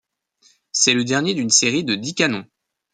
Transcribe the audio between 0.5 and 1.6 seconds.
C'est le dernier d'une